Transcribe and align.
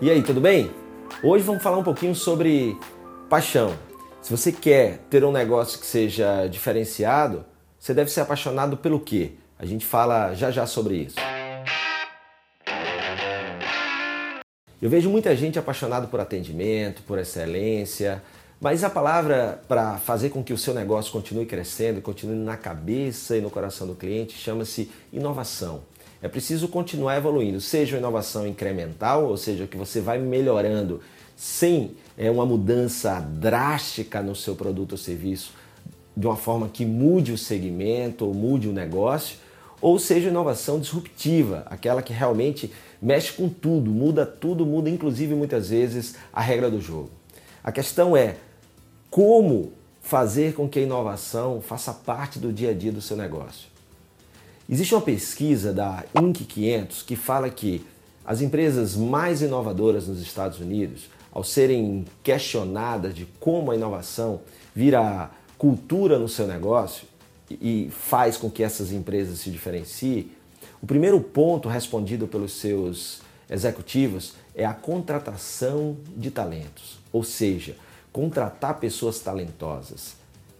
E 0.00 0.08
aí, 0.08 0.22
tudo 0.22 0.40
bem? 0.40 0.70
Hoje 1.24 1.42
vamos 1.42 1.60
falar 1.60 1.76
um 1.76 1.82
pouquinho 1.82 2.14
sobre 2.14 2.78
paixão. 3.28 3.74
Se 4.22 4.30
você 4.30 4.52
quer 4.52 4.98
ter 5.10 5.24
um 5.24 5.32
negócio 5.32 5.76
que 5.76 5.84
seja 5.84 6.46
diferenciado, 6.46 7.44
você 7.80 7.92
deve 7.92 8.08
ser 8.08 8.20
apaixonado 8.20 8.76
pelo 8.76 9.00
quê? 9.00 9.32
A 9.58 9.66
gente 9.66 9.84
fala 9.84 10.34
já 10.34 10.52
já 10.52 10.66
sobre 10.66 10.98
isso. 10.98 11.16
Eu 14.80 14.88
vejo 14.88 15.10
muita 15.10 15.34
gente 15.34 15.58
apaixonada 15.58 16.06
por 16.06 16.20
atendimento, 16.20 17.02
por 17.02 17.18
excelência, 17.18 18.22
mas 18.60 18.84
a 18.84 18.90
palavra 18.90 19.60
para 19.66 19.98
fazer 19.98 20.30
com 20.30 20.44
que 20.44 20.52
o 20.52 20.58
seu 20.58 20.74
negócio 20.74 21.10
continue 21.10 21.44
crescendo, 21.44 22.00
continue 22.00 22.36
na 22.36 22.56
cabeça 22.56 23.36
e 23.36 23.40
no 23.40 23.50
coração 23.50 23.84
do 23.84 23.96
cliente, 23.96 24.38
chama-se 24.38 24.92
inovação. 25.12 25.82
É 26.20 26.28
preciso 26.28 26.66
continuar 26.68 27.16
evoluindo, 27.16 27.60
seja 27.60 27.94
uma 27.96 28.00
inovação 28.00 28.46
incremental, 28.46 29.26
ou 29.26 29.36
seja, 29.36 29.66
que 29.66 29.76
você 29.76 30.00
vai 30.00 30.18
melhorando 30.18 31.00
sem 31.36 31.92
é, 32.16 32.28
uma 32.28 32.44
mudança 32.44 33.20
drástica 33.20 34.20
no 34.20 34.34
seu 34.34 34.56
produto 34.56 34.92
ou 34.92 34.98
serviço, 34.98 35.52
de 36.16 36.26
uma 36.26 36.36
forma 36.36 36.68
que 36.68 36.84
mude 36.84 37.30
o 37.30 37.38
segmento 37.38 38.26
ou 38.26 38.34
mude 38.34 38.68
o 38.68 38.72
negócio, 38.72 39.38
ou 39.80 39.96
seja, 40.00 40.28
inovação 40.28 40.80
disruptiva, 40.80 41.64
aquela 41.66 42.02
que 42.02 42.12
realmente 42.12 42.72
mexe 43.00 43.32
com 43.32 43.48
tudo, 43.48 43.92
muda 43.92 44.26
tudo, 44.26 44.66
muda 44.66 44.90
inclusive 44.90 45.34
muitas 45.36 45.70
vezes 45.70 46.16
a 46.32 46.40
regra 46.40 46.68
do 46.68 46.80
jogo. 46.80 47.10
A 47.62 47.70
questão 47.70 48.16
é 48.16 48.34
como 49.08 49.72
fazer 50.02 50.54
com 50.54 50.68
que 50.68 50.80
a 50.80 50.82
inovação 50.82 51.60
faça 51.60 51.92
parte 51.92 52.40
do 52.40 52.52
dia 52.52 52.70
a 52.70 52.74
dia 52.74 52.90
do 52.90 53.00
seu 53.00 53.16
negócio. 53.16 53.68
Existe 54.70 54.94
uma 54.94 55.00
pesquisa 55.00 55.72
da 55.72 56.04
Inc. 56.14 56.44
500 56.44 57.02
que 57.02 57.16
fala 57.16 57.48
que 57.48 57.82
as 58.22 58.42
empresas 58.42 58.94
mais 58.94 59.40
inovadoras 59.40 60.06
nos 60.06 60.20
Estados 60.20 60.60
Unidos, 60.60 61.08
ao 61.32 61.42
serem 61.42 62.04
questionadas 62.22 63.14
de 63.14 63.24
como 63.40 63.70
a 63.70 63.74
inovação 63.74 64.42
vira 64.74 65.30
cultura 65.56 66.18
no 66.18 66.28
seu 66.28 66.46
negócio 66.46 67.08
e 67.50 67.88
faz 67.90 68.36
com 68.36 68.50
que 68.50 68.62
essas 68.62 68.92
empresas 68.92 69.38
se 69.38 69.50
diferenciem, 69.50 70.30
o 70.82 70.86
primeiro 70.86 71.18
ponto 71.18 71.66
respondido 71.66 72.26
pelos 72.26 72.52
seus 72.52 73.22
executivos 73.48 74.34
é 74.54 74.66
a 74.66 74.74
contratação 74.74 75.96
de 76.14 76.30
talentos, 76.30 76.98
ou 77.10 77.24
seja, 77.24 77.74
contratar 78.12 78.78
pessoas 78.78 79.18
talentosas 79.18 80.18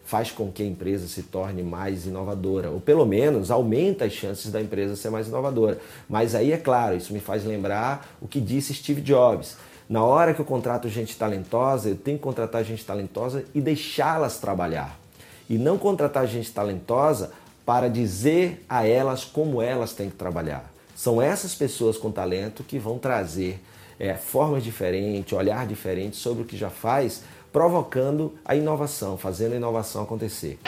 faz 0.08 0.30
com 0.30 0.50
que 0.50 0.62
a 0.62 0.66
empresa 0.66 1.06
se 1.06 1.22
torne 1.24 1.62
mais 1.62 2.06
inovadora, 2.06 2.70
ou 2.70 2.80
pelo 2.80 3.04
menos 3.04 3.50
aumenta 3.50 4.06
as 4.06 4.12
chances 4.14 4.50
da 4.50 4.58
empresa 4.58 4.96
ser 4.96 5.10
mais 5.10 5.28
inovadora. 5.28 5.78
Mas 6.08 6.34
aí 6.34 6.50
é 6.50 6.56
claro, 6.56 6.96
isso 6.96 7.12
me 7.12 7.20
faz 7.20 7.44
lembrar 7.44 8.08
o 8.18 8.26
que 8.26 8.40
disse 8.40 8.72
Steve 8.72 9.02
Jobs. 9.02 9.58
Na 9.86 10.02
hora 10.02 10.32
que 10.32 10.40
eu 10.40 10.46
contrato 10.46 10.88
gente 10.88 11.14
talentosa, 11.14 11.90
eu 11.90 11.94
tenho 11.94 12.16
que 12.16 12.22
contratar 12.22 12.64
gente 12.64 12.82
talentosa 12.86 13.44
e 13.54 13.60
deixá-las 13.60 14.38
trabalhar. 14.38 14.98
E 15.46 15.58
não 15.58 15.76
contratar 15.76 16.26
gente 16.26 16.50
talentosa 16.50 17.30
para 17.66 17.86
dizer 17.86 18.64
a 18.66 18.86
elas 18.86 19.26
como 19.26 19.60
elas 19.60 19.92
têm 19.92 20.08
que 20.08 20.16
trabalhar. 20.16 20.72
São 20.96 21.20
essas 21.20 21.54
pessoas 21.54 21.98
com 21.98 22.10
talento 22.10 22.64
que 22.64 22.78
vão 22.78 22.98
trazer 22.98 23.62
é, 24.00 24.14
formas 24.14 24.64
diferentes, 24.64 25.34
olhar 25.34 25.66
diferente 25.66 26.16
sobre 26.16 26.44
o 26.44 26.46
que 26.46 26.56
já 26.56 26.70
faz 26.70 27.24
provocando 27.52 28.34
a 28.44 28.54
inovação, 28.54 29.16
fazendo 29.16 29.52
a 29.52 29.56
inovação 29.56 30.02
acontecer. 30.02 30.58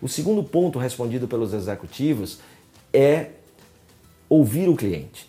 O 0.00 0.08
segundo 0.08 0.44
ponto 0.44 0.78
respondido 0.78 1.26
pelos 1.26 1.52
executivos 1.52 2.38
é 2.92 3.30
ouvir 4.28 4.68
o 4.68 4.76
cliente. 4.76 5.28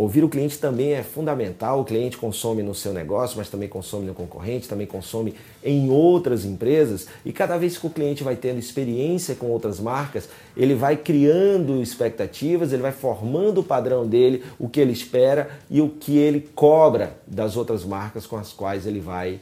Ouvir 0.00 0.24
o 0.24 0.30
cliente 0.30 0.58
também 0.58 0.94
é 0.94 1.02
fundamental. 1.02 1.82
O 1.82 1.84
cliente 1.84 2.16
consome 2.16 2.62
no 2.62 2.74
seu 2.74 2.90
negócio, 2.90 3.36
mas 3.36 3.50
também 3.50 3.68
consome 3.68 4.06
no 4.06 4.14
concorrente, 4.14 4.66
também 4.66 4.86
consome 4.86 5.34
em 5.62 5.90
outras 5.90 6.42
empresas. 6.46 7.06
E 7.22 7.34
cada 7.34 7.58
vez 7.58 7.76
que 7.76 7.86
o 7.86 7.90
cliente 7.90 8.24
vai 8.24 8.34
tendo 8.34 8.58
experiência 8.58 9.34
com 9.34 9.48
outras 9.48 9.78
marcas, 9.78 10.26
ele 10.56 10.74
vai 10.74 10.96
criando 10.96 11.82
expectativas, 11.82 12.72
ele 12.72 12.80
vai 12.80 12.92
formando 12.92 13.60
o 13.60 13.62
padrão 13.62 14.06
dele, 14.06 14.42
o 14.58 14.70
que 14.70 14.80
ele 14.80 14.92
espera 14.92 15.50
e 15.68 15.82
o 15.82 15.90
que 15.90 16.16
ele 16.16 16.48
cobra 16.54 17.18
das 17.26 17.54
outras 17.54 17.84
marcas 17.84 18.26
com 18.26 18.38
as 18.38 18.54
quais 18.54 18.86
ele 18.86 19.00
vai 19.00 19.38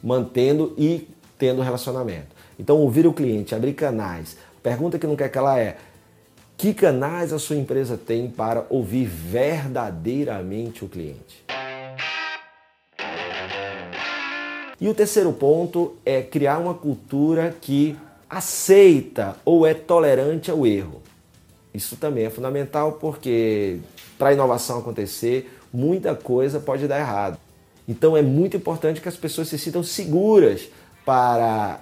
mantendo 0.00 0.72
e 0.78 1.08
tendo 1.36 1.62
relacionamento. 1.62 2.28
Então, 2.60 2.76
ouvir 2.76 3.08
o 3.08 3.12
cliente, 3.12 3.56
abrir 3.56 3.72
canais. 3.72 4.36
Pergunta 4.62 5.00
que 5.00 5.06
não 5.08 5.16
quer 5.16 5.30
que 5.30 5.38
ela 5.38 5.58
é: 5.58 5.78
que 6.60 6.74
canais 6.74 7.32
a 7.32 7.38
sua 7.38 7.56
empresa 7.56 7.96
tem 7.96 8.28
para 8.28 8.66
ouvir 8.68 9.06
verdadeiramente 9.06 10.84
o 10.84 10.88
cliente? 10.90 11.42
E 14.78 14.86
o 14.86 14.92
terceiro 14.92 15.32
ponto 15.32 15.96
é 16.04 16.20
criar 16.20 16.58
uma 16.58 16.74
cultura 16.74 17.56
que 17.58 17.96
aceita 18.28 19.36
ou 19.42 19.66
é 19.66 19.72
tolerante 19.72 20.50
ao 20.50 20.66
erro. 20.66 21.00
Isso 21.72 21.96
também 21.96 22.26
é 22.26 22.30
fundamental 22.30 22.92
porque 23.00 23.78
para 24.18 24.28
a 24.28 24.34
inovação 24.34 24.80
acontecer, 24.80 25.58
muita 25.72 26.14
coisa 26.14 26.60
pode 26.60 26.86
dar 26.86 27.00
errado. 27.00 27.38
Então 27.88 28.14
é 28.14 28.20
muito 28.20 28.58
importante 28.58 29.00
que 29.00 29.08
as 29.08 29.16
pessoas 29.16 29.48
se 29.48 29.58
sintam 29.58 29.82
seguras 29.82 30.68
para 31.06 31.80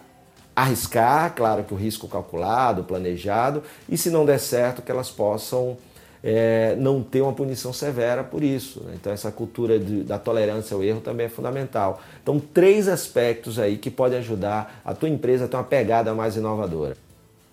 arriscar, 0.62 1.34
claro 1.34 1.62
que 1.62 1.72
o 1.72 1.76
risco 1.76 2.08
calculado, 2.08 2.82
planejado, 2.82 3.62
e 3.88 3.96
se 3.96 4.10
não 4.10 4.26
der 4.26 4.40
certo, 4.40 4.82
que 4.82 4.90
elas 4.90 5.08
possam 5.08 5.76
é, 6.22 6.74
não 6.76 7.00
ter 7.00 7.20
uma 7.22 7.32
punição 7.32 7.72
severa 7.72 8.24
por 8.24 8.42
isso. 8.42 8.82
Né? 8.82 8.94
Então 8.96 9.12
essa 9.12 9.30
cultura 9.30 9.78
de, 9.78 10.02
da 10.02 10.18
tolerância 10.18 10.74
ao 10.74 10.82
erro 10.82 11.00
também 11.00 11.26
é 11.26 11.28
fundamental. 11.28 12.00
Então 12.20 12.40
três 12.40 12.88
aspectos 12.88 13.56
aí 13.58 13.76
que 13.76 13.88
podem 13.88 14.18
ajudar 14.18 14.80
a 14.84 14.92
tua 14.94 15.08
empresa 15.08 15.44
a 15.44 15.48
ter 15.48 15.56
uma 15.56 15.62
pegada 15.62 16.12
mais 16.12 16.36
inovadora. 16.36 16.96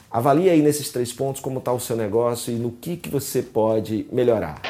Avalie 0.09 0.49
aí 0.49 0.61
nesses 0.61 0.89
três 0.89 1.13
pontos 1.13 1.41
como 1.41 1.59
está 1.59 1.71
o 1.71 1.79
seu 1.79 1.95
negócio 1.95 2.51
e 2.51 2.55
no 2.55 2.71
que, 2.71 2.97
que 2.97 3.09
você 3.09 3.43
pode 3.43 4.07
melhorar. 4.11 4.61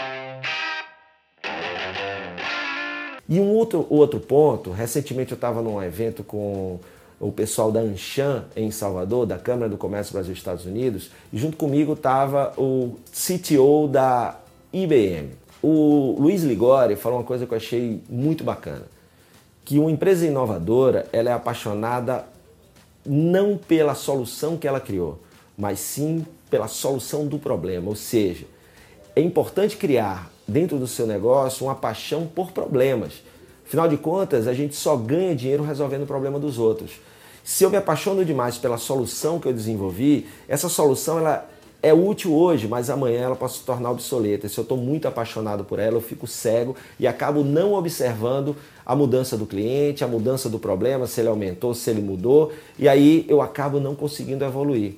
E 3.29 3.39
um 3.39 3.49
outro, 3.49 3.87
outro 3.89 4.19
ponto, 4.19 4.71
recentemente 4.71 5.31
eu 5.31 5.35
estava 5.35 5.61
num 5.61 5.81
evento 5.81 6.23
com 6.23 6.79
o 7.19 7.31
pessoal 7.31 7.71
da 7.71 7.79
Anshan 7.79 8.45
em 8.55 8.69
Salvador, 8.71 9.25
da 9.25 9.37
Câmara 9.37 9.69
do 9.69 9.77
Comércio 9.77 10.13
Brasil-Estados 10.13 10.65
Unidos, 10.65 11.09
e 11.31 11.37
junto 11.37 11.57
comigo 11.57 11.93
estava 11.93 12.53
o 12.57 12.95
CTO 13.11 13.87
da 13.87 14.37
IBM. 14.73 15.31
O 15.61 16.15
Luiz 16.19 16.43
Ligori 16.43 16.95
falou 16.95 17.19
uma 17.19 17.25
coisa 17.25 17.45
que 17.45 17.53
eu 17.53 17.57
achei 17.57 18.01
muito 18.09 18.43
bacana, 18.43 18.83
que 19.63 19.79
uma 19.79 19.89
empresa 19.89 20.25
inovadora 20.25 21.07
ela 21.11 21.29
é 21.29 21.33
apaixonada 21.33 22.25
não 23.05 23.57
pela 23.57 23.95
solução 23.95 24.57
que 24.57 24.67
ela 24.67 24.79
criou, 24.79 25.19
mas 25.57 25.79
sim 25.79 26.25
pela 26.49 26.67
solução 26.67 27.25
do 27.25 27.39
problema. 27.39 27.89
Ou 27.89 27.95
seja, 27.95 28.45
é 29.15 29.21
importante 29.21 29.77
criar 29.77 30.29
dentro 30.47 30.77
do 30.77 30.87
seu 30.87 31.07
negócio 31.07 31.65
uma 31.65 31.75
paixão 31.75 32.27
por 32.27 32.51
problemas 32.51 33.23
Afinal 33.65 33.87
de 33.87 33.97
contas, 33.97 34.47
a 34.47 34.53
gente 34.53 34.75
só 34.75 34.95
ganha 34.95 35.35
dinheiro 35.35 35.63
resolvendo 35.63 36.03
o 36.03 36.07
problema 36.07 36.39
dos 36.39 36.59
outros. 36.59 36.91
Se 37.43 37.63
eu 37.63 37.69
me 37.69 37.77
apaixono 37.77 38.23
demais 38.23 38.57
pela 38.57 38.77
solução 38.77 39.39
que 39.39 39.47
eu 39.47 39.53
desenvolvi, 39.53 40.27
essa 40.47 40.69
solução 40.69 41.19
ela 41.19 41.47
é 41.81 41.93
útil 41.93 42.33
hoje, 42.33 42.67
mas 42.67 42.89
amanhã 42.89 43.21
ela 43.21 43.35
pode 43.35 43.53
se 43.53 43.63
tornar 43.63 43.91
obsoleta. 43.91 44.49
Se 44.49 44.57
eu 44.57 44.63
estou 44.63 44.75
muito 44.75 45.07
apaixonado 45.07 45.63
por 45.63 45.77
ela, 45.77 45.97
eu 45.97 46.01
fico 46.01 46.25
cego 46.25 46.75
e 46.99 47.05
acabo 47.05 47.43
não 47.43 47.73
observando 47.73 48.55
a 48.83 48.95
mudança 48.95 49.37
do 49.37 49.45
cliente, 49.45 50.03
a 50.03 50.07
mudança 50.07 50.49
do 50.49 50.57
problema, 50.57 51.05
se 51.05 51.21
ele 51.21 51.29
aumentou, 51.29 51.75
se 51.75 51.87
ele 51.91 52.01
mudou, 52.01 52.51
e 52.79 52.89
aí 52.89 53.23
eu 53.29 53.39
acabo 53.39 53.79
não 53.79 53.93
conseguindo 53.93 54.43
evoluir. 54.43 54.93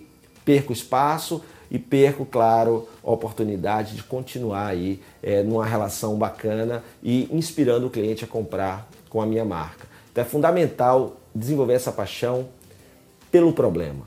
Perco 0.46 0.72
espaço, 0.72 1.42
e 1.70 1.78
perco, 1.78 2.26
claro, 2.26 2.88
a 3.04 3.12
oportunidade 3.12 3.96
de 3.96 4.04
continuar 4.04 4.68
aí 4.68 5.02
é, 5.22 5.44
numa 5.44 5.66
relação 5.66 6.18
bacana 6.18 6.84
e 7.04 7.28
inspirando 7.32 7.88
o 7.88 7.90
cliente 7.90 8.24
a 8.24 8.28
comprar 8.28 8.90
com 9.10 9.22
a 9.22 9.26
minha 9.26 9.46
marca. 9.46 9.88
Então 10.12 10.24
é 10.24 10.28
fundamental 10.28 11.18
desenvolver 11.34 11.74
essa 11.74 11.92
paixão 11.92 12.48
pelo 13.32 13.54
problema. 13.54 14.06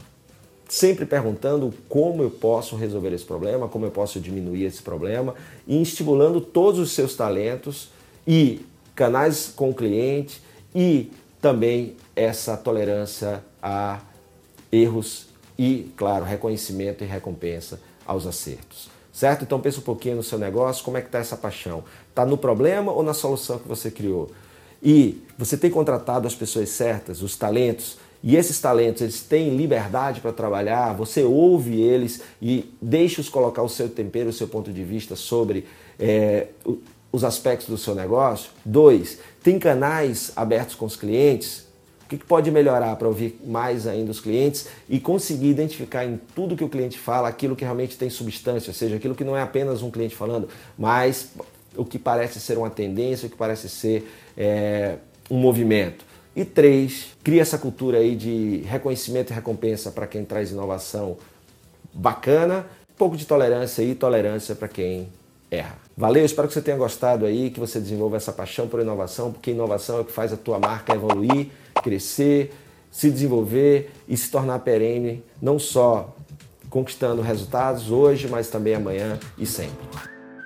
Sempre 0.69 1.05
perguntando 1.05 1.73
como 1.89 2.23
eu 2.23 2.31
posso 2.31 2.77
resolver 2.77 3.13
esse 3.13 3.25
problema, 3.25 3.69
como 3.69 3.87
eu 3.87 3.91
posso 3.91 4.21
diminuir 4.21 4.65
esse 4.65 4.83
problema 4.83 5.35
e 5.67 5.81
estimulando 5.83 6.41
todos 6.41 6.81
os 6.81 6.93
seus 6.93 7.17
talentos 7.17 7.91
e 8.27 8.65
canais 8.95 9.53
com 9.55 9.71
o 9.71 9.75
cliente 9.75 10.41
e 10.75 11.11
também 11.41 11.97
essa 12.15 12.57
tolerância 12.57 13.43
a 13.63 14.01
erros 14.71 15.30
e, 15.61 15.93
claro, 15.95 16.25
reconhecimento 16.25 17.05
e 17.05 17.07
recompensa 17.07 17.79
aos 18.07 18.27
acertos. 18.27 18.89
Certo? 19.13 19.43
Então 19.43 19.61
pense 19.61 19.79
um 19.79 19.83
pouquinho 19.83 20.17
no 20.17 20.23
seu 20.23 20.39
negócio, 20.39 20.83
como 20.83 20.97
é 20.97 21.03
que 21.03 21.09
está 21.09 21.19
essa 21.19 21.37
paixão? 21.37 21.85
Está 22.09 22.25
no 22.25 22.39
problema 22.39 22.91
ou 22.91 23.03
na 23.03 23.13
solução 23.13 23.59
que 23.59 23.69
você 23.69 23.91
criou? 23.91 24.31
E 24.83 25.23
você 25.37 25.59
tem 25.59 25.71
contratado 25.71 26.27
as 26.27 26.35
pessoas 26.35 26.71
certas, 26.71 27.21
os 27.21 27.37
talentos 27.37 27.99
e 28.23 28.37
esses 28.37 28.59
talentos 28.59 29.03
eles 29.03 29.21
têm 29.21 29.55
liberdade 29.55 30.23
para 30.23 30.33
trabalhar, 30.33 30.95
você 30.95 31.25
ouve 31.25 31.79
eles 31.79 32.23
e 32.41 32.73
deixa-os 32.81 33.29
colocar 33.29 33.63
o 33.63 33.69
seu 33.69 33.87
tempero, 33.87 34.31
o 34.31 34.33
seu 34.33 34.49
ponto 34.49 34.73
de 34.73 34.83
vista 34.83 35.15
sobre 35.15 35.67
é, 35.99 36.47
os 37.13 37.23
aspectos 37.23 37.69
do 37.69 37.77
seu 37.77 37.95
negócio. 37.95 38.51
Dois, 38.65 39.19
tem 39.43 39.59
canais 39.59 40.33
abertos 40.35 40.75
com 40.75 40.87
os 40.87 40.97
clientes. 40.97 41.69
O 42.11 42.17
que 42.17 42.25
pode 42.25 42.51
melhorar 42.51 42.97
para 42.97 43.07
ouvir 43.07 43.41
mais 43.47 43.87
ainda 43.87 44.11
os 44.11 44.19
clientes 44.19 44.67
e 44.89 44.99
conseguir 44.99 45.49
identificar 45.49 46.05
em 46.05 46.21
tudo 46.35 46.57
que 46.57 46.65
o 46.65 46.69
cliente 46.69 46.99
fala 46.99 47.29
aquilo 47.29 47.55
que 47.55 47.63
realmente 47.63 47.97
tem 47.97 48.11
substância, 48.11 48.71
ou 48.71 48.75
seja, 48.75 48.97
aquilo 48.97 49.15
que 49.15 49.23
não 49.23 49.37
é 49.37 49.43
apenas 49.43 49.81
um 49.81 49.93
cliente 49.93 50.17
falando, 50.17 50.49
mas 50.77 51.31
o 51.77 51.85
que 51.85 52.01
parece 52.01 52.41
ser 52.41 52.59
uma 52.59 52.69
tendência, 52.69 53.29
o 53.29 53.31
que 53.31 53.37
parece 53.37 53.69
ser 53.69 54.11
é, 54.37 54.97
um 55.31 55.37
movimento. 55.37 56.05
E 56.35 56.45
três, 56.45 57.11
cria 57.23 57.43
essa 57.43 57.57
cultura 57.57 57.99
aí 57.99 58.17
de 58.17 58.63
reconhecimento 58.67 59.31
e 59.31 59.33
recompensa 59.33 59.93
para 59.93 60.09
quem 60.09 60.25
traz 60.25 60.51
inovação 60.51 61.17
bacana, 61.95 62.67
um 62.91 62.95
pouco 62.99 63.17
de 63.17 63.25
tolerância 63.25 63.83
e 63.83 63.95
tolerância 63.95 64.57
para 64.57 64.67
quem 64.67 65.09
erra. 65.49 65.79
Valeu, 65.97 66.25
espero 66.25 66.49
que 66.49 66.55
você 66.55 66.63
tenha 66.63 66.77
gostado 66.77 67.25
aí, 67.25 67.51
que 67.51 67.61
você 67.61 67.79
desenvolva 67.79 68.17
essa 68.17 68.33
paixão 68.33 68.67
por 68.67 68.81
inovação, 68.81 69.31
porque 69.31 69.51
inovação 69.51 69.99
é 69.99 70.01
o 70.01 70.05
que 70.05 70.13
faz 70.13 70.33
a 70.33 70.37
tua 70.37 70.59
marca 70.59 70.95
evoluir, 70.95 71.49
crescer, 71.83 72.53
se 72.91 73.11
desenvolver 73.11 73.91
e 74.09 74.17
se 74.17 74.31
tornar 74.31 74.61
perene, 74.61 75.23
não 75.41 75.59
só 75.59 76.15
conquistando 76.69 77.23
resultados 77.23 77.91
hoje, 77.91 78.29
mas 78.29 78.49
também 78.49 78.75
amanhã 78.75 79.19
e 79.37 79.47
sempre. 79.47 79.89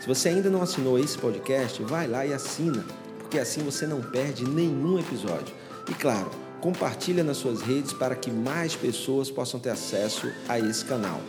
Se 0.00 0.06
você 0.06 0.28
ainda 0.28 0.50
não 0.50 0.60
assinou 0.62 0.98
esse 0.98 1.16
podcast, 1.16 1.82
vai 1.82 2.06
lá 2.06 2.26
e 2.26 2.32
assina, 2.32 2.84
porque 3.28 3.38
assim 3.38 3.60
você 3.60 3.86
não 3.86 4.00
perde 4.00 4.44
nenhum 4.44 4.98
episódio. 4.98 5.54
E 5.88 5.94
claro, 5.94 6.30
compartilha 6.60 7.22
nas 7.22 7.36
suas 7.36 7.60
redes 7.60 7.92
para 7.92 8.16
que 8.16 8.30
mais 8.30 8.74
pessoas 8.74 9.30
possam 9.30 9.60
ter 9.60 9.70
acesso 9.70 10.32
a 10.48 10.58
esse 10.58 10.84
canal. 10.84 11.20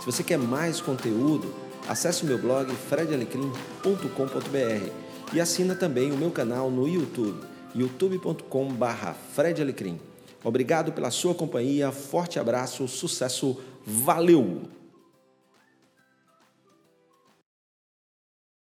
Se 0.00 0.06
você 0.06 0.22
quer 0.22 0.38
mais 0.38 0.80
conteúdo, 0.80 1.54
Acesse 1.88 2.22
o 2.22 2.26
meu 2.26 2.38
blog 2.38 2.72
fredalecrim.com.br 2.72 4.90
e 5.32 5.40
assina 5.40 5.74
também 5.74 6.12
o 6.12 6.16
meu 6.16 6.30
canal 6.30 6.70
no 6.70 6.86
YouTube, 6.86 7.44
youtube.com/fredalecrim. 7.74 9.98
Obrigado 10.44 10.92
pela 10.92 11.10
sua 11.10 11.34
companhia, 11.34 11.90
forte 11.90 12.38
abraço, 12.38 12.86
sucesso, 12.86 13.58
valeu! 13.84 14.81